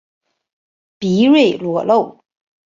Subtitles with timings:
[0.99, 2.23] 鼻端裸露。